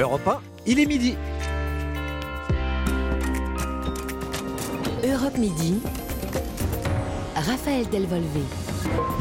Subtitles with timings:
[0.00, 1.16] Europe 1, il est midi.
[5.04, 5.80] Europe Midi.
[7.34, 8.42] Raphaël Delvolvé.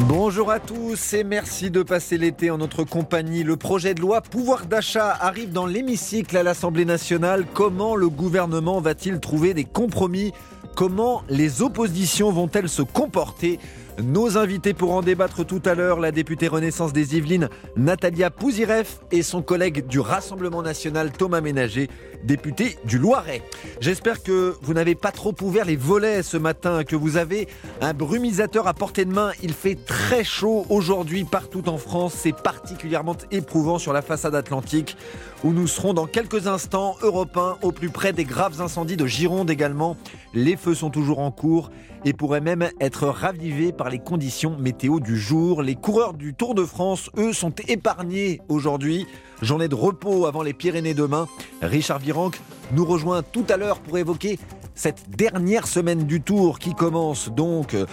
[0.01, 3.41] Bonjour à tous et merci de passer l'été en notre compagnie.
[3.41, 7.47] Le projet de loi pouvoir d'achat arrive dans l'hémicycle à l'Assemblée nationale.
[7.55, 10.31] Comment le gouvernement va-t-il trouver des compromis?
[10.75, 13.59] Comment les oppositions vont-elles se comporter?
[14.03, 18.99] Nos invités pour en débattre tout à l'heure, la députée Renaissance des Yvelines, Natalia Pouzireff
[19.11, 21.89] et son collègue du Rassemblement national, Thomas Ménager,
[22.23, 23.41] député du Loiret.
[23.79, 27.47] J'espère que vous n'avez pas trop ouvert les volets ce matin, que vous avez
[27.81, 29.31] un brumisateur à portée de main.
[29.41, 32.13] Il fait très chaud aujourd'hui partout en France.
[32.17, 34.97] C'est particulièrement éprouvant sur la façade atlantique
[35.43, 39.49] où nous serons dans quelques instants européens au plus près des graves incendies de Gironde
[39.49, 39.97] également.
[40.33, 41.71] Les feux sont toujours en cours
[42.05, 45.61] et pourraient même être ravivés par les conditions météo du jour.
[45.61, 49.07] Les coureurs du Tour de France, eux, sont épargnés aujourd'hui.
[49.41, 51.27] Journée de repos avant les Pyrénées demain.
[51.61, 52.39] Richard Virenque
[52.71, 54.39] nous rejoint tout à l'heure pour évoquer
[54.75, 57.85] cette dernière semaine du Tour qui commence donc euh,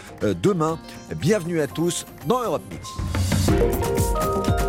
[0.42, 0.78] demain.
[1.16, 4.63] Bienvenue à tous dans Europe Midi.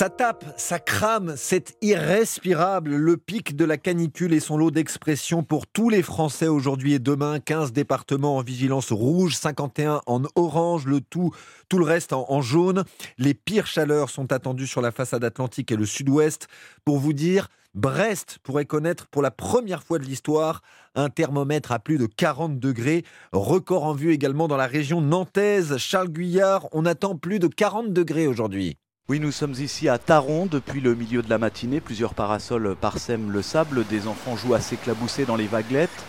[0.00, 0.04] Europe 1.
[0.04, 2.94] Ça tape, ça crame, c'est irrespirable.
[2.94, 6.98] Le pic de la canicule et son lot d'expression pour tous les Français aujourd'hui et
[6.98, 7.40] demain.
[7.40, 11.32] 15 départements en vigilance rouge, 51 en orange, le tout,
[11.68, 12.84] tout le reste en, en jaune.
[13.18, 16.46] Les pires chaleurs sont attendues sur la façade atlantique et le sud-ouest.
[16.84, 20.62] Pour vous dire, Brest pourrait connaître pour la première fois de l'histoire
[20.94, 23.04] un thermomètre à plus de 40 degrés.
[23.32, 25.76] Record en vue également dans la région nantaise.
[25.76, 28.76] Charles Guyard, on attend plus de 40 degrés aujourd'hui.
[29.10, 31.80] Oui, nous sommes ici à Taron depuis le milieu de la matinée.
[31.80, 33.86] Plusieurs parasols parsèment le sable.
[33.86, 36.04] Des enfants jouent à s'éclabousser dans les vaguelettes.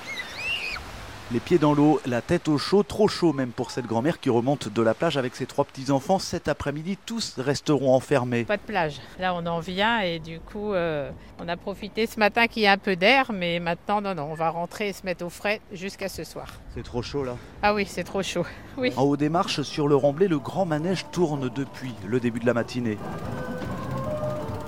[1.31, 4.31] Les pieds dans l'eau, la tête au chaud, trop chaud même pour cette grand-mère qui
[4.31, 6.17] remonte de la plage avec ses trois petits-enfants.
[6.17, 8.45] Cet après-midi, tous resteront enfermés.
[8.45, 8.95] Pas de plage.
[9.19, 12.65] Là, on en vient et du coup, euh, on a profité ce matin qu'il y
[12.65, 15.29] a un peu d'air, mais maintenant, non, non, on va rentrer et se mettre au
[15.29, 16.47] frais jusqu'à ce soir.
[16.73, 18.47] C'est trop chaud là Ah oui, c'est trop chaud.
[18.75, 18.91] Oui.
[18.97, 22.47] En haut des marches, sur le remblai, le grand manège tourne depuis le début de
[22.47, 22.97] la matinée.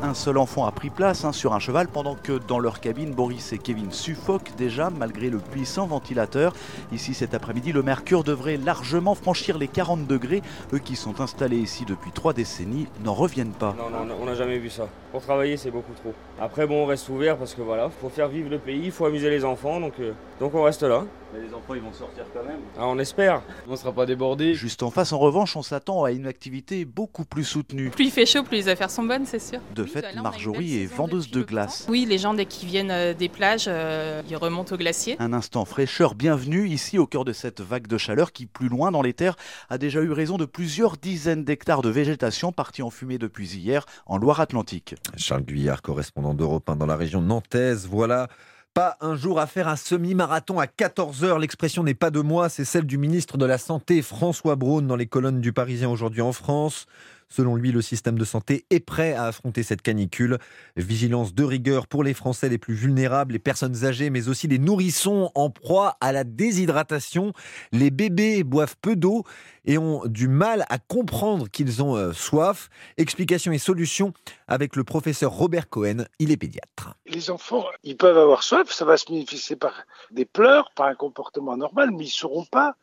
[0.03, 3.11] Un seul enfant a pris place hein, sur un cheval pendant que dans leur cabine,
[3.11, 6.53] Boris et Kevin suffoquent déjà malgré le puissant ventilateur.
[6.91, 10.41] Ici cet après-midi, le mercure devrait largement franchir les 40 degrés.
[10.73, 13.75] Eux qui sont installés ici depuis trois décennies n'en reviennent pas.
[13.77, 14.87] Non, non, on n'a jamais vu ça.
[15.11, 16.13] Pour travailler, c'est beaucoup trop.
[16.39, 19.05] Après, bon, on reste ouvert parce que voilà, faut faire vivre le pays, il faut
[19.05, 21.03] amuser les enfants, donc, euh, donc on reste là.
[21.33, 22.59] Mais les enfants, ils vont sortir quand même.
[22.77, 23.41] Ah, on espère.
[23.67, 24.53] On ne sera pas débordés.
[24.53, 27.89] Juste en face, en revanche, on s'attend à une activité beaucoup plus soutenue.
[27.89, 29.59] Plus il fait chaud, plus les affaires sont bonnes, c'est sûr.
[29.75, 31.85] De fait, Marjorie est vendeuse de glace.
[31.89, 35.15] Oui, les gens, dès qu'ils viennent euh, des plages, euh, ils remontent au glacier.
[35.19, 38.91] Un instant fraîcheur bienvenue ici au cœur de cette vague de chaleur qui, plus loin
[38.91, 39.35] dans les terres,
[39.69, 43.85] a déjà eu raison de plusieurs dizaines d'hectares de végétation partis en fumée depuis hier
[44.05, 44.95] en Loire-Atlantique.
[45.17, 47.87] Charles Guyard, correspondant d'Europe 1 dans la région nantaise.
[47.87, 48.27] Voilà.
[48.73, 51.39] Pas un jour à faire un semi-marathon à 14h.
[51.41, 54.95] L'expression n'est pas de moi, c'est celle du ministre de la Santé, François Braun, dans
[54.95, 56.85] les colonnes du Parisien aujourd'hui en France.
[57.31, 60.37] Selon lui, le système de santé est prêt à affronter cette canicule.
[60.75, 64.59] Vigilance de rigueur pour les Français les plus vulnérables, les personnes âgées, mais aussi les
[64.59, 67.31] nourrissons en proie à la déshydratation.
[67.71, 69.23] Les bébés boivent peu d'eau
[69.63, 72.69] et ont du mal à comprendre qu'ils ont euh, soif.
[72.97, 74.11] Explications et solutions
[74.49, 76.95] avec le professeur Robert Cohen, il est pédiatre.
[77.05, 80.95] Les enfants, ils peuvent avoir soif, ça va se manifester par des pleurs, par un
[80.95, 82.75] comportement normal, mais ils ne sauront pas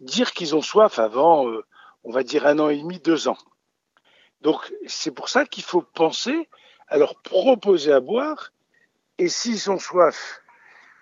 [0.00, 1.64] dire qu'ils ont soif avant, euh,
[2.04, 3.38] on va dire, un an et demi, deux ans.
[4.40, 6.48] Donc c'est pour ça qu'il faut penser
[6.88, 8.52] à leur proposer à boire,
[9.18, 10.42] et s'ils ont soif,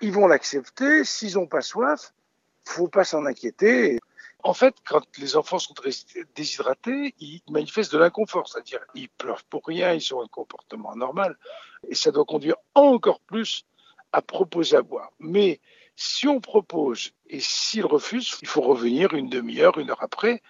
[0.00, 2.12] ils vont l'accepter, s'ils n'ont pas soif,
[2.64, 3.98] faut pas s'en inquiéter.
[4.44, 5.74] En fait, quand les enfants sont
[6.34, 11.36] déshydratés, ils manifestent de l'inconfort, c'est-à-dire ils pleurent pour rien, ils ont un comportement normal,
[11.88, 13.64] et ça doit conduire encore plus
[14.12, 15.12] à proposer à boire.
[15.18, 15.60] Mais
[15.96, 20.42] si on propose et s'ils refusent, il faut revenir une demi-heure, une heure après,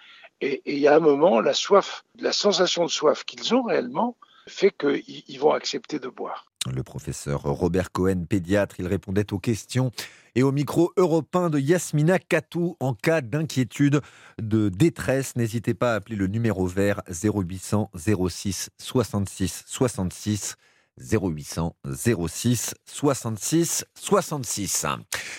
[0.43, 4.17] et il y a un moment, la soif, la sensation de soif qu'ils ont réellement
[4.49, 6.47] fait qu'ils vont accepter de boire.
[6.73, 9.93] Le professeur Robert Cohen, pédiatre, il répondait aux questions
[10.35, 14.01] et au micro européen de Yasmina Katou en cas d'inquiétude,
[14.41, 15.37] de détresse.
[15.37, 20.57] N'hésitez pas à appeler le numéro vert 0800 06 66 66.
[21.01, 24.87] 0800 06 66 66.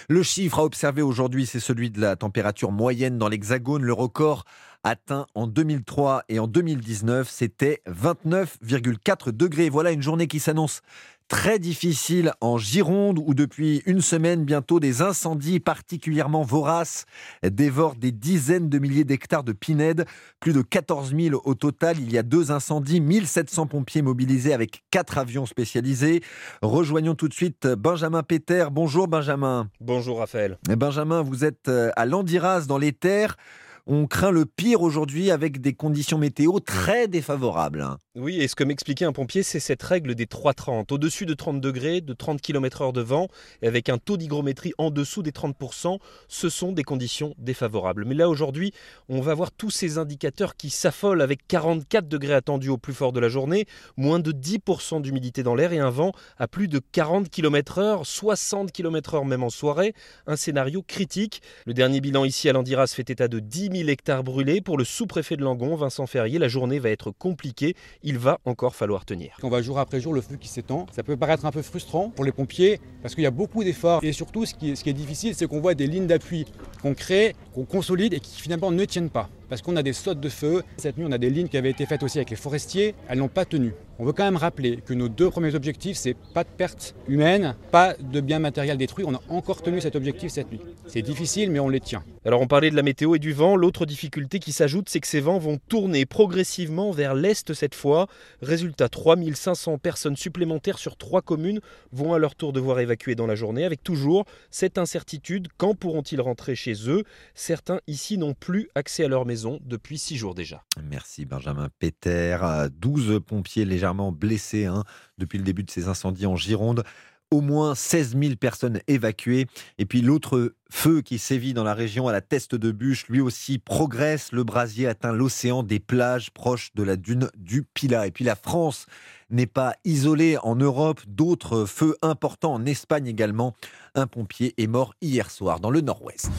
[0.10, 3.84] Le chiffre à observer aujourd'hui, c'est celui de la température moyenne dans l'Hexagone.
[3.84, 4.46] Le record
[4.84, 9.70] atteint en 2003 et en 2019, c'était 29,4 degrés.
[9.70, 10.82] Voilà une journée qui s'annonce
[11.28, 17.06] très difficile en Gironde où depuis une semaine bientôt des incendies particulièrement voraces
[17.44, 20.06] dévorent des dizaines de milliers d'hectares de pinèdes.
[20.40, 22.00] Plus de 14 000 au total.
[22.00, 26.22] Il y a deux incendies, 1700 pompiers mobilisés avec quatre avions spécialisés.
[26.62, 28.66] Rejoignons tout de suite Benjamin Péter.
[28.72, 29.70] Bonjour Benjamin.
[29.80, 30.58] Bonjour Raphaël.
[30.68, 33.38] Benjamin, vous êtes euh, à Landiras dans les terres.
[33.86, 37.86] On craint le pire aujourd'hui avec des conditions météo très défavorables.
[38.16, 40.94] Oui, et ce que m'expliquait un pompier, c'est cette règle des 3,30.
[40.94, 43.28] Au-dessus de 30 degrés, de 30 km/h de vent,
[43.62, 46.00] et avec un taux d'hygrométrie en dessous des 30%,
[46.30, 48.06] ce sont des conditions défavorables.
[48.06, 48.72] Mais là, aujourd'hui,
[49.10, 53.12] on va voir tous ces indicateurs qui s'affolent avec 44 degrés attendus au plus fort
[53.12, 53.66] de la journée,
[53.98, 58.72] moins de 10% d'humidité dans l'air et un vent à plus de 40 km/h, 60
[58.72, 59.94] km/h même en soirée.
[60.26, 61.42] Un scénario critique.
[61.66, 64.62] Le dernier bilan ici à Landiras fait état de 10 000 hectares brûlés.
[64.62, 68.76] Pour le sous-préfet de Langon, Vincent Ferrier, la journée va être compliquée il va encore
[68.76, 69.38] falloir tenir.
[69.44, 70.86] On va jour après jour le feu qui s'étend.
[70.92, 74.04] Ça peut paraître un peu frustrant pour les pompiers parce qu'il y a beaucoup d'efforts
[74.04, 76.46] et surtout ce qui est difficile c'est qu'on voit des lignes d'appui
[76.82, 80.20] qu'on crée, qu'on consolide et qui finalement ne tiennent pas parce qu'on a des sautes
[80.20, 80.64] de feu.
[80.78, 83.20] Cette nuit, on a des lignes qui avaient été faites aussi avec les forestiers, elles
[83.20, 83.74] n'ont pas tenu.
[84.00, 87.56] On veut quand même rappeler que nos deux premiers objectifs, c'est pas de perte humaine,
[87.72, 89.06] pas de biens matériels détruits.
[89.08, 90.62] On a encore tenu cet objectif cette nuit.
[90.88, 92.04] C'est difficile, mais on les tient.
[92.26, 93.56] Alors on parlait de la météo et du vent.
[93.56, 98.08] L'autre difficulté qui s'ajoute, c'est que ces vents vont tourner progressivement vers l'est cette fois.
[98.42, 101.60] Résultat, 3500 personnes supplémentaires sur trois communes
[101.92, 105.50] vont à leur tour devoir évacuer dans la journée, avec toujours cette incertitude.
[105.58, 107.04] Quand pourront-ils rentrer chez eux?
[107.36, 110.64] Certains ici n'ont plus accès à leur maison depuis six jours déjà.
[110.82, 112.38] Merci Benjamin Péter.
[112.80, 114.84] 12 pompiers légèrement blessés hein,
[115.18, 116.84] depuis le début de ces incendies en Gironde.
[117.32, 119.48] Au moins 16 000 personnes évacuées.
[119.80, 123.22] Et puis l'autre feu qui sévit dans la région à la teste de bûche, lui
[123.22, 124.32] aussi progresse.
[124.32, 128.06] Le brasier atteint l'océan des plages proches de la dune du Pila.
[128.06, 128.86] Et puis la France
[129.32, 131.02] n'est pas isolée en Europe.
[131.08, 133.56] D'autres feux importants en Espagne également.
[133.96, 136.30] Un pompier est mort hier soir dans le nord-ouest.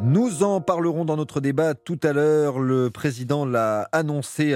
[0.00, 2.58] Nous en parlerons dans notre débat tout à l'heure.
[2.58, 4.54] Le président l'a annoncé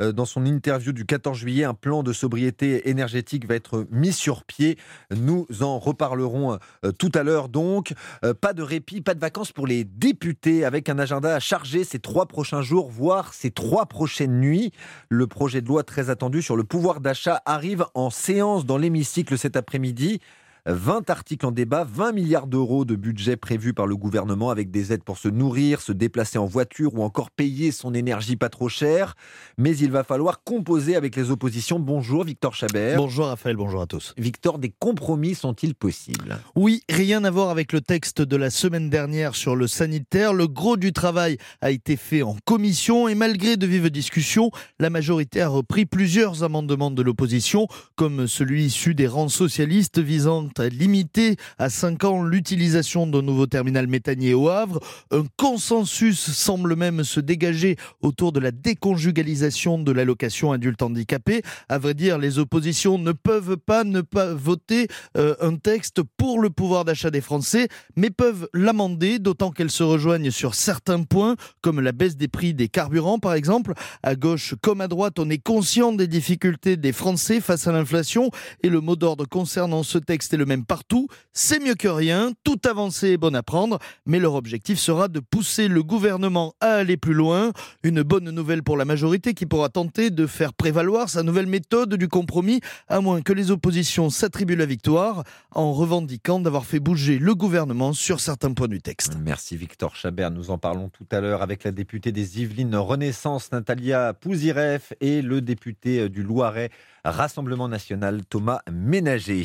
[0.00, 1.64] euh, dans son interview du 14 juillet.
[1.64, 4.78] Un plan de sobriété énergétique va être mis sur pied.
[5.10, 7.48] Nous en reparlerons euh, tout à l'heure.
[7.48, 7.92] Donc,
[8.24, 11.84] euh, pas de répit, pas de vacances pour les députés avec un agenda à charger
[11.84, 14.72] ces trois prochains jours, voire ces trois prochaines nuits.
[15.08, 19.36] Le projet de loi très attendu sur le pouvoir d'achat arrive en séance dans l'hémicycle
[19.36, 20.20] cet après-midi.
[20.66, 24.92] 20 articles en débat, 20 milliards d'euros de budget prévu par le gouvernement avec des
[24.92, 28.68] aides pour se nourrir, se déplacer en voiture ou encore payer son énergie pas trop
[28.68, 29.14] chère.
[29.58, 31.78] Mais il va falloir composer avec les oppositions.
[31.78, 32.96] Bonjour Victor Chabert.
[32.96, 34.12] Bonjour Raphaël, bonjour à tous.
[34.18, 36.38] Victor, des compromis sont-ils possibles?
[36.56, 40.32] Oui, rien à voir avec le texte de la semaine dernière sur le sanitaire.
[40.32, 44.90] Le gros du travail a été fait en commission et malgré de vives discussions, la
[44.90, 50.68] majorité a repris plusieurs amendements de l'opposition, comme celui issu des rangs socialistes visant à
[50.68, 54.80] limiter à 5 ans l'utilisation d'un nouveau terminal méthanier au Havre.
[55.10, 61.42] Un consensus semble même se dégager autour de la déconjugalisation de l'allocation adulte handicapé.
[61.68, 66.40] À vrai dire, les oppositions ne peuvent pas ne pas voter euh, un texte pour
[66.40, 71.36] le pouvoir d'achat des Français, mais peuvent l'amender, d'autant qu'elles se rejoignent sur certains points,
[71.60, 73.74] comme la baisse des prix des carburants par exemple.
[74.02, 78.30] À gauche comme à droite, on est conscient des difficultés des Français face à l'inflation
[78.62, 81.08] et le mot d'ordre concernant ce texte est le même partout.
[81.32, 85.20] C'est mieux que rien, tout avancé est bon à prendre, mais leur objectif sera de
[85.20, 87.52] pousser le gouvernement à aller plus loin.
[87.82, 91.94] Une bonne nouvelle pour la majorité qui pourra tenter de faire prévaloir sa nouvelle méthode
[91.94, 97.18] du compromis, à moins que les oppositions s'attribuent la victoire en revendiquant d'avoir fait bouger
[97.18, 99.16] le gouvernement sur certains points du texte.
[99.22, 100.30] Merci Victor Chabert.
[100.30, 105.22] Nous en parlons tout à l'heure avec la députée des Yvelines Renaissance, Natalia Pouziref, et
[105.22, 106.70] le député du Loiret,
[107.10, 109.44] Rassemblement national, Thomas Ménager.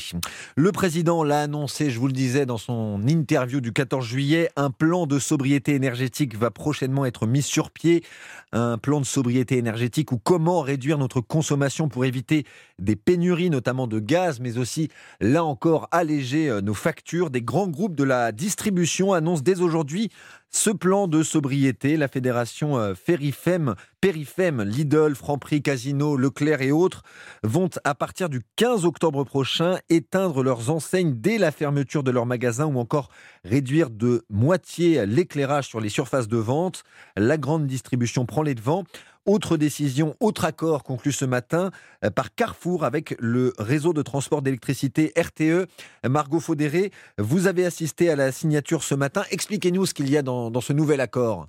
[0.55, 4.71] Le président l'a annoncé, je vous le disais, dans son interview du 14 juillet, un
[4.71, 8.03] plan de sobriété énergétique va prochainement être mis sur pied.
[8.51, 12.45] Un plan de sobriété énergétique ou comment réduire notre consommation pour éviter
[12.79, 14.89] des pénuries, notamment de gaz, mais aussi,
[15.21, 17.29] là encore, alléger euh, nos factures.
[17.29, 20.09] Des grands groupes de la distribution annoncent dès aujourd'hui
[20.53, 27.03] ce plan de sobriété, la fédération euh, Ferifem, Lidl, Franprix, Casino, Leclerc et autres
[27.41, 32.25] vont à partir du 15 octobre prochain éteindre leurs enseignes dès la fermeture de leurs
[32.25, 33.09] magasins ou encore
[33.45, 36.83] réduire de moitié l'éclairage sur les surfaces de vente.
[37.15, 38.83] La grande distribution prend les devants.
[39.27, 41.69] Autre décision, autre accord conclu ce matin
[42.03, 45.67] euh, par Carrefour avec le réseau de transport d'électricité RTE.
[46.09, 49.23] Margot Faudéré, vous avez assisté à la signature ce matin.
[49.29, 51.47] Expliquez-nous ce qu'il y a dans, dans ce nouvel accord.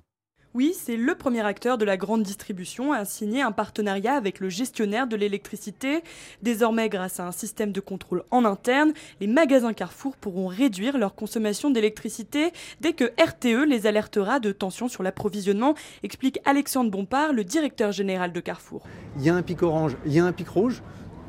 [0.55, 4.49] Oui, c'est le premier acteur de la grande distribution à signer un partenariat avec le
[4.49, 6.03] gestionnaire de l'électricité.
[6.43, 11.15] Désormais, grâce à un système de contrôle en interne, les magasins Carrefour pourront réduire leur
[11.15, 17.43] consommation d'électricité dès que RTE les alertera de tension sur l'approvisionnement, explique Alexandre Bompard, le
[17.43, 18.83] directeur général de Carrefour.
[19.17, 20.83] Il y a un pic orange, il y a un pic rouge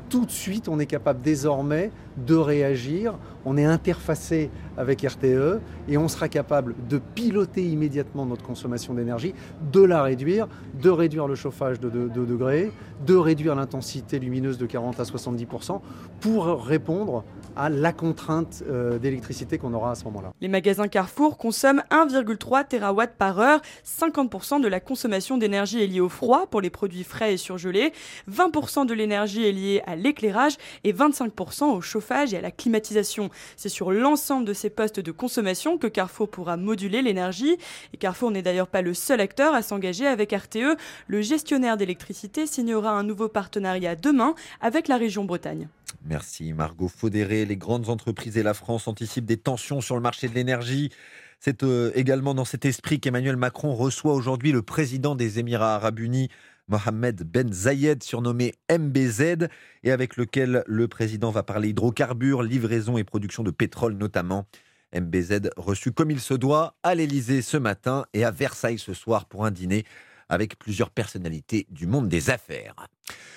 [0.09, 3.15] tout de suite, on est capable désormais de réagir.
[3.45, 9.33] On est interfacé avec RTE et on sera capable de piloter immédiatement notre consommation d'énergie,
[9.71, 10.47] de la réduire,
[10.81, 12.71] de réduire le chauffage de 2 degrés,
[13.05, 15.81] de réduire l'intensité lumineuse de 40 à 70%
[16.21, 17.23] pour répondre
[17.55, 20.33] à la contrainte euh, d'électricité qu'on aura à ce moment-là.
[20.41, 23.61] Les magasins Carrefour consomment 1,3 TWh par heure.
[23.85, 27.93] 50% de la consommation d'énergie est liée au froid pour les produits frais et surgelés.
[28.31, 33.29] 20% de l'énergie est liée à l'éclairage et 25% au chauffage et à la climatisation.
[33.55, 37.57] C'est sur l'ensemble de ces postes de consommation que Carrefour pourra moduler l'énergie.
[37.99, 40.77] Carrefour n'est d'ailleurs pas le seul acteur à s'engager avec RTE.
[41.07, 45.67] Le gestionnaire d'électricité signera un nouveau partenariat demain avec la région Bretagne.
[46.03, 47.45] Merci Margot Faudéré.
[47.45, 50.91] Les grandes entreprises et la France anticipent des tensions sur le marché de l'énergie.
[51.39, 55.99] C'est euh, également dans cet esprit qu'Emmanuel Macron reçoit aujourd'hui le président des Émirats arabes
[55.99, 56.29] unis,
[56.67, 59.47] Mohamed Ben Zayed, surnommé MBZ,
[59.83, 64.47] et avec lequel le président va parler hydrocarbures, livraison et production de pétrole notamment.
[64.93, 69.25] MBZ reçu comme il se doit à l'Elysée ce matin et à Versailles ce soir
[69.25, 69.83] pour un dîner
[70.29, 72.75] avec plusieurs personnalités du monde des affaires.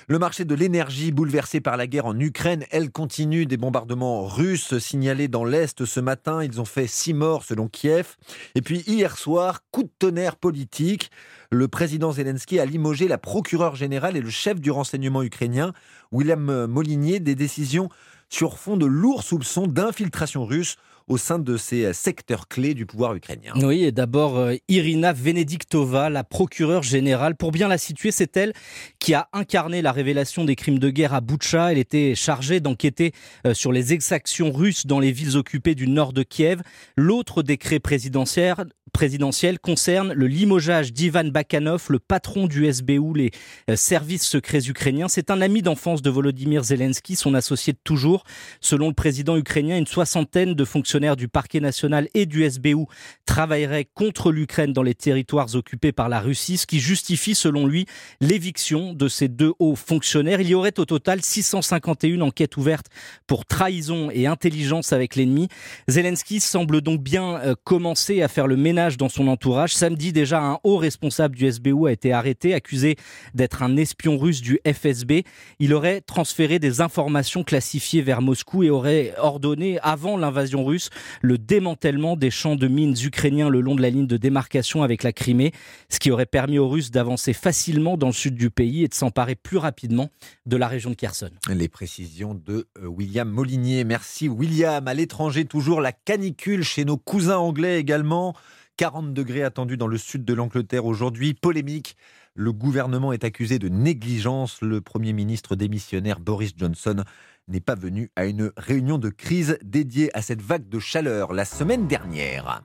[0.07, 3.45] Le marché de l'énergie bouleversé par la guerre en Ukraine, elle continue.
[3.45, 6.43] Des bombardements russes signalés dans l'Est ce matin.
[6.43, 8.17] Ils ont fait six morts selon Kiev.
[8.55, 11.11] Et puis hier soir, coup de tonnerre politique.
[11.51, 15.75] Le président Zelensky a limogé la procureure générale et le chef du renseignement ukrainien,
[16.11, 17.91] William Molinier, des décisions
[18.31, 20.77] sur fond de lourds soupçons d'infiltration russe
[21.09, 23.53] au sein de ces secteurs clés du pouvoir ukrainien.
[23.57, 27.35] Oui, et d'abord euh, Irina Venediktova, la procureure générale.
[27.35, 28.53] Pour bien la situer, c'est elle
[28.99, 31.73] qui a incarné la révélation des crimes de guerre à Boutcha.
[31.73, 33.13] Elle était chargée d'enquêter
[33.47, 36.63] euh, sur les exactions russes dans les villes occupées du nord de Kiev.
[36.97, 43.31] L'autre décret présidentiel, présidentielle concerne le limogeage d'Ivan Bakanov, le patron du SBU, les
[43.71, 45.09] euh, services secrets ukrainiens.
[45.09, 48.25] C'est un ami d'enfance de Volodymyr Zelensky, son associé de toujours.
[48.61, 52.87] Selon le président ukrainien, une soixantaine de fonctionnaires du parquet national et du SBU
[53.27, 57.87] travailleraient contre l'Ukraine dans les territoires occupés par la Russie, ce qui justifie, selon lui,
[58.21, 60.41] l'éviction de ces deux hauts fonctionnaires.
[60.41, 62.87] Il y aurait au total 651 enquêtes ouvertes
[63.27, 65.49] pour trahison et intelligence avec l'ennemi.
[65.89, 69.75] Zelensky semble donc bien euh, commencer à faire le ménage dans son entourage.
[69.75, 72.97] Samedi, déjà, un haut responsable du SBU a été arrêté, accusé
[73.35, 75.25] d'être un espion russe du FSB.
[75.59, 80.91] Il aurait transféré des informations classifiées vers Moscou et aurait ordonné, avant l'invasion russe,
[81.23, 85.03] le démantèlement des champs de mines ukrainiens le long de la ligne de démarcation avec
[85.03, 85.53] la Crimée,
[85.89, 88.95] ce qui aurait permis aux Russes d'avancer facilement dans le sud du pays et de
[88.95, 90.11] s'emparer plus rapidement
[90.47, 91.31] de la région de Kherson.
[91.49, 93.85] Les précisions de euh, William Molinier.
[93.85, 94.87] Merci William.
[94.87, 98.35] À l'étranger, toujours la canicule chez nos cousins anglais également.
[98.79, 101.35] 40 degrés attendus dans le sud de l'Angleterre aujourd'hui.
[101.35, 101.97] Polémique.
[102.37, 104.63] Le gouvernement est accusé de négligence.
[104.63, 107.03] Le Premier ministre démissionnaire Boris Johnson
[107.49, 111.45] n'est pas venu à une réunion de crise dédiée à cette vague de chaleur la
[111.45, 112.63] semaine dernière.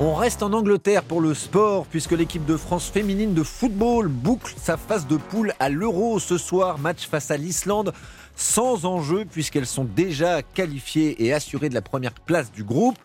[0.00, 4.54] On reste en Angleterre pour le sport puisque l'équipe de France féminine de football boucle
[4.56, 7.92] sa phase de poule à l'Euro ce soir, match face à l'Islande
[8.34, 12.98] sans enjeu puisqu'elles sont déjà qualifiées et assurées de la première place du groupe.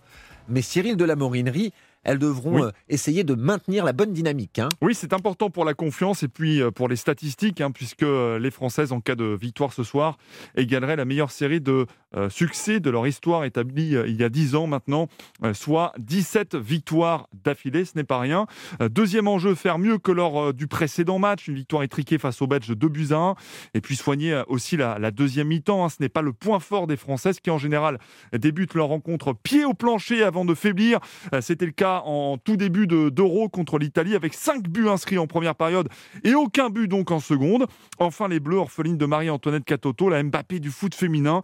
[0.47, 4.59] Mais Cyril de la Morinerie elles devront euh, essayer de maintenir la bonne dynamique.
[4.59, 4.69] Hein.
[4.81, 8.39] Oui, c'est important pour la confiance et puis euh, pour les statistiques, hein, puisque euh,
[8.39, 10.17] les Françaises, en cas de victoire ce soir,
[10.55, 11.85] égaleraient la meilleure série de
[12.29, 15.07] succès de leur histoire établie il y a 10 ans maintenant,
[15.53, 18.47] soit 17 victoires d'affilée, ce n'est pas rien.
[18.89, 22.67] deuxième enjeu, faire mieux que lors du précédent match, une victoire étriquée face aux Belges
[22.67, 23.35] de 2 buts à 1,
[23.73, 25.85] et puis soigner aussi la, deuxième mi-temps.
[25.85, 25.89] Hein.
[25.89, 27.99] Ce n'est pas le point fort des Françaises qui, en général,
[28.33, 30.99] débutent leur rencontre pied au plancher avant de faiblir.
[31.41, 35.55] C'était le cas en tout début d'Euro contre l'Italie avec 5 buts inscrits en première
[35.55, 35.89] période
[36.23, 37.67] et aucun but donc en seconde.
[37.97, 41.41] Enfin, les Bleus, orphelines de Marie-Antoinette Catoto, la Mbappé du foot féminin,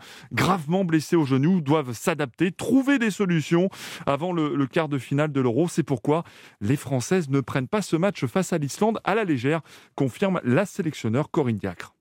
[0.56, 3.68] gravement blessée au genou, doivent s'adapter, trouver des solutions
[4.06, 5.68] avant le, le quart de finale de l'Euro.
[5.68, 6.24] C'est pourquoi
[6.62, 9.60] les Françaises ne prennent pas ce match face à l'Islande à la légère,
[9.96, 11.94] confirme la sélectionneur Corinne Diacre.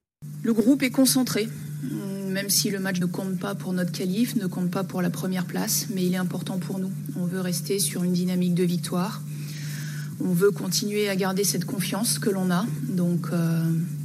[0.45, 1.49] Le groupe est concentré
[2.31, 5.11] même si le match ne compte pas pour notre qualif, ne compte pas pour la
[5.11, 6.91] première place, mais il est important pour nous.
[7.17, 9.23] On veut rester sur une dynamique de victoire.
[10.21, 12.67] On veut continuer à garder cette confiance que l'on a.
[12.89, 13.63] Donc, euh,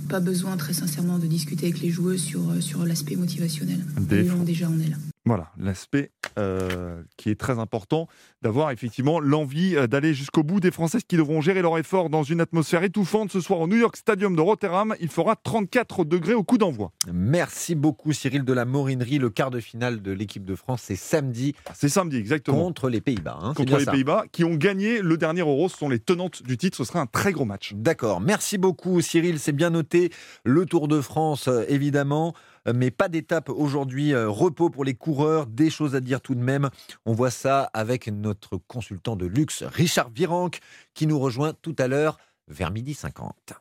[0.10, 3.80] pas besoin très sincèrement de discuter avec les joueuses sur, sur l'aspect motivationnel.
[4.12, 4.98] Ils déjà en elle.
[5.30, 6.10] Voilà, l'aspect
[6.40, 8.08] euh, qui est très important,
[8.42, 12.24] d'avoir effectivement l'envie euh, d'aller jusqu'au bout des Françaises qui devront gérer leur effort dans
[12.24, 13.32] une atmosphère étouffante.
[13.32, 16.94] Ce soir au New York Stadium de Rotterdam, il fera 34 degrés au coup d'envoi.
[17.14, 19.20] Merci beaucoup Cyril de la Morinerie.
[19.20, 21.54] Le quart de finale de l'équipe de France, c'est samedi.
[21.76, 22.64] C'est samedi, exactement.
[22.64, 23.38] Contre les Pays-Bas.
[23.40, 23.86] hein, Contre les.
[23.86, 26.76] Pays-Bas, qui ont gagné le dernier Euro, ce sont les tenantes du titre.
[26.76, 27.74] Ce sera un très gros match.
[27.76, 28.20] D'accord.
[28.20, 30.12] Merci beaucoup Cyril, c'est bien noté.
[30.44, 32.34] Le Tour de France, euh, évidemment.
[32.70, 36.36] Euh, Mais pas d'étape aujourd'hui, euh, repos pour les coureurs, des choses à dire tout
[36.36, 36.70] de même.
[37.06, 40.60] On voit ça avec notre consultant de luxe, Richard Virenque,
[40.94, 43.54] qui nous rejoint tout à l'heure vers midi 50.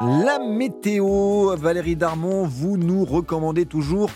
[0.00, 4.10] La météo, Valérie Darmon, vous nous recommandez toujours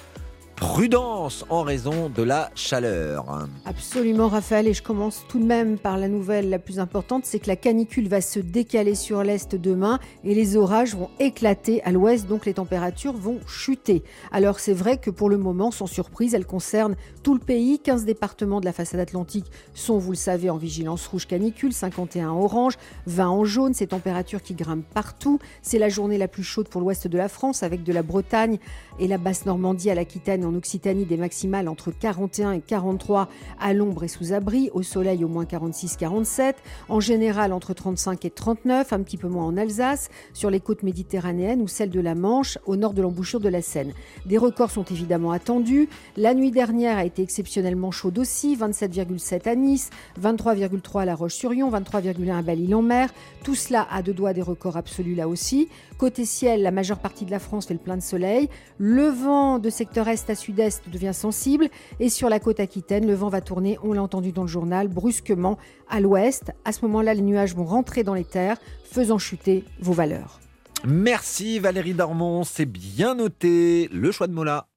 [0.56, 3.46] prudence en raison de la chaleur.
[3.66, 4.66] Absolument, Raphaël.
[4.66, 7.56] Et je commence tout de même par la nouvelle la plus importante, c'est que la
[7.56, 12.46] canicule va se décaler sur l'est demain et les orages vont éclater à l'ouest, donc
[12.46, 14.02] les températures vont chuter.
[14.32, 17.78] Alors c'est vrai que pour le moment, sans surprise, elle concerne tout le pays.
[17.78, 22.30] 15 départements de la façade atlantique sont, vous le savez, en vigilance rouge canicule, 51
[22.30, 23.74] en orange, 20 en jaune.
[23.74, 25.38] Ces températures qui grimpent partout.
[25.60, 28.58] C'est la journée la plus chaude pour l'ouest de la France, avec de la Bretagne
[28.98, 33.28] et la basse Normandie à l'Aquitaine en Occitanie des maximales entre 41 et 43
[33.60, 36.54] à l'ombre et sous abri, au soleil au moins 46-47,
[36.88, 40.82] en général entre 35 et 39, un petit peu moins en Alsace, sur les côtes
[40.82, 43.92] méditerranéennes ou celles de la Manche, au nord de l'embouchure de la Seine.
[44.24, 45.88] Des records sont évidemment attendus.
[46.16, 51.70] La nuit dernière a été exceptionnellement chaude aussi, 27,7 à Nice, 23,3 à La Roche-sur-Yon,
[51.70, 53.10] 23,1 à Belle-Île-en-Mer.
[53.42, 55.68] Tout cela à deux doigts des records absolus là aussi.
[55.98, 58.48] Côté ciel, la majeure partie de la France fait le plein de soleil.
[58.78, 63.28] Le vent de secteur est sud-est devient sensible et sur la côte aquitaine, le vent
[63.28, 66.52] va tourner, on l'a entendu dans le journal, brusquement à l'ouest.
[66.64, 70.38] À ce moment-là, les nuages vont rentrer dans les terres, faisant chuter vos valeurs.
[70.84, 73.88] Merci Valérie Darmon, c'est bien noté.
[73.92, 74.68] Le choix de Mola.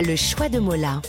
[0.00, 1.00] Le choix de Mola.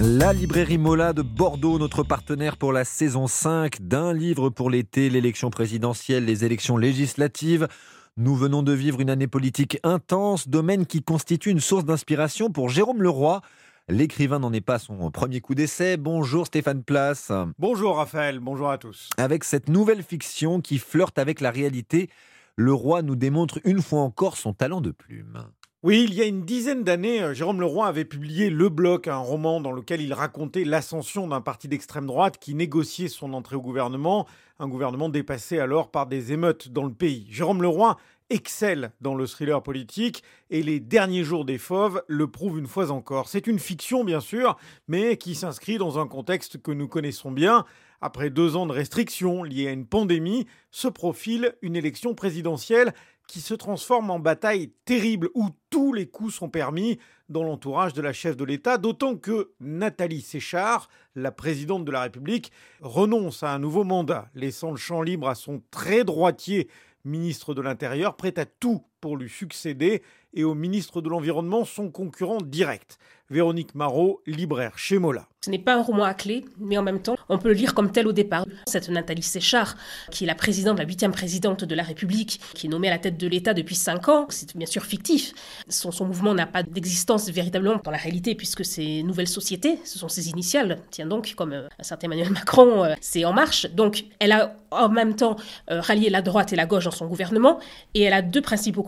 [0.00, 5.08] La librairie Mola de Bordeaux, notre partenaire pour la saison 5 d'un livre pour l'été,
[5.08, 7.68] l'élection présidentielle, les élections législatives.
[8.16, 12.68] Nous venons de vivre une année politique intense, domaine qui constitue une source d'inspiration pour
[12.68, 13.40] Jérôme Leroy.
[13.88, 15.96] L'écrivain n'en est pas à son premier coup d'essai.
[15.96, 17.32] Bonjour Stéphane Place.
[17.58, 19.10] Bonjour Raphaël, bonjour à tous.
[19.16, 22.08] Avec cette nouvelle fiction qui flirte avec la réalité,
[22.56, 25.48] Leroy nous démontre une fois encore son talent de plume.
[25.84, 29.18] Oui, il y a une dizaine d'années, euh, Jérôme Leroy avait publié Le Bloc, un
[29.18, 33.60] roman dans lequel il racontait l'ascension d'un parti d'extrême droite qui négociait son entrée au
[33.60, 34.26] gouvernement,
[34.58, 37.26] un gouvernement dépassé alors par des émeutes dans le pays.
[37.28, 37.98] Jérôme Leroy
[38.30, 42.90] excelle dans le thriller politique et les derniers jours des fauves le prouvent une fois
[42.90, 43.28] encore.
[43.28, 44.56] C'est une fiction bien sûr,
[44.88, 47.64] mais qui s'inscrit dans un contexte que nous connaissons bien.
[48.00, 52.92] Après deux ans de restrictions liées à une pandémie, se profile une élection présidentielle
[53.26, 56.98] qui se transforme en bataille terrible où tous les coups sont permis
[57.30, 62.02] dans l'entourage de la chef de l'État, d'autant que Nathalie Séchard, la présidente de la
[62.02, 66.68] République, renonce à un nouveau mandat, laissant le champ libre à son très droitier
[67.04, 71.90] ministre de l'Intérieur, prêt à tout pour lui succéder, et au ministre de l'Environnement, son
[71.90, 75.28] concurrent direct, Véronique Marot, libraire chez Mola.
[75.44, 77.74] Ce n'est pas un roman à clé, mais en même temps, on peut le lire
[77.74, 78.46] comme tel au départ.
[78.66, 79.76] Cette Nathalie Séchard,
[80.10, 82.98] qui est la présidente, la huitième présidente de la République, qui est nommée à la
[82.98, 85.34] tête de l'État depuis cinq ans, c'est bien sûr fictif.
[85.68, 89.98] Son, son mouvement n'a pas d'existence véritablement dans la réalité, puisque c'est Nouvelle Société, ce
[89.98, 90.78] sont ses initiales.
[90.90, 93.66] Tiens donc, comme euh, un certain Emmanuel Macron, euh, c'est En Marche.
[93.66, 95.36] Donc, elle a en même temps
[95.70, 97.58] euh, rallié la droite et la gauche dans son gouvernement,
[97.92, 98.82] et elle a deux principaux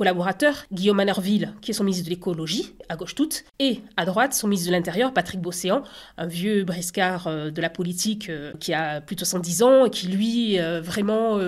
[0.73, 4.49] Guillaume Manerville, qui est son ministre de l'écologie, à gauche toute, et à droite, son
[4.49, 5.83] ministre de l'Intérieur, Patrick Bosséan,
[6.19, 9.91] un vieux briscard euh, de la politique euh, qui a plus de 110 ans et
[9.91, 11.39] qui, lui, euh, vraiment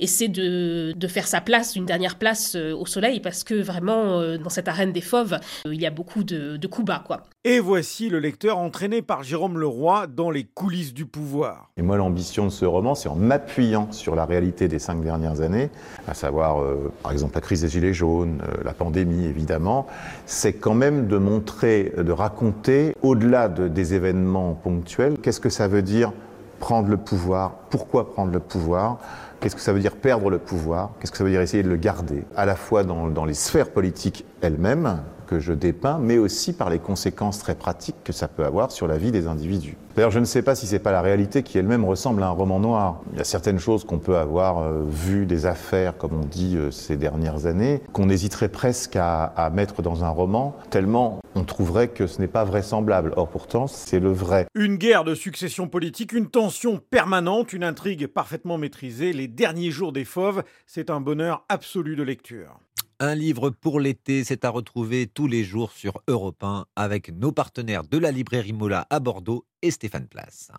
[0.00, 4.48] essaie de, de faire sa place, une dernière place au soleil, parce que vraiment, dans
[4.50, 7.24] cette arène des fauves, il y a beaucoup de, de coups bas, quoi.
[7.48, 11.70] Et voici le lecteur entraîné par Jérôme Leroy dans les coulisses du pouvoir.
[11.76, 15.42] Et moi, l'ambition de ce roman, c'est en m'appuyant sur la réalité des cinq dernières
[15.42, 15.70] années,
[16.08, 19.86] à savoir, euh, par exemple, la crise des Gilets jaunes, euh, la pandémie, évidemment,
[20.26, 25.68] c'est quand même de montrer, de raconter, au-delà de- des événements ponctuels, qu'est-ce que ça
[25.68, 26.12] veut dire
[26.58, 28.98] prendre le pouvoir, pourquoi prendre le pouvoir,
[29.38, 31.68] qu'est-ce que ça veut dire perdre le pouvoir, qu'est-ce que ça veut dire essayer de
[31.68, 36.52] le garder, à la fois dans les sphères politiques elles-mêmes, que je dépeins, mais aussi
[36.52, 39.76] par les conséquences très pratiques que ça peut avoir sur la vie des individus.
[39.96, 42.30] D'ailleurs, je ne sais pas si c'est pas la réalité qui elle-même ressemble à un
[42.30, 43.00] roman noir.
[43.12, 46.56] Il y a certaines choses qu'on peut avoir euh, vues, des affaires, comme on dit
[46.56, 51.44] euh, ces dernières années, qu'on hésiterait presque à, à mettre dans un roman, tellement on
[51.44, 53.14] trouverait que ce n'est pas vraisemblable.
[53.16, 54.46] Or pourtant, c'est le vrai.
[54.54, 59.14] Une guerre de succession politique, une tension permanente, une intrigue parfaitement maîtrisée.
[59.14, 62.60] Les derniers jours des fauves, c'est un bonheur absolu de lecture.
[62.98, 67.30] Un livre pour l'été, c'est à retrouver tous les jours sur Europe 1 avec nos
[67.30, 70.50] partenaires de la librairie Mola à Bordeaux et Stéphane Place.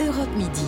[0.00, 0.64] Europe Midi.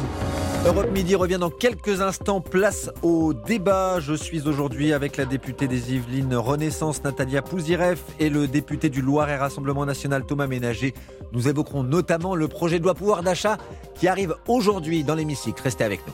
[0.67, 2.43] Europe Midi revient dans quelques instants.
[2.43, 4.01] Place au débat.
[4.01, 9.01] Je suis aujourd'hui avec la députée des Yvelines Renaissance Natalia Pouzireff et le député du
[9.01, 10.93] Loiret Rassemblement National Thomas Ménager.
[11.33, 13.57] Nous évoquerons notamment le projet de loi pouvoir d'achat
[13.95, 15.63] qui arrive aujourd'hui dans l'hémicycle.
[15.63, 16.07] Restez avec nous.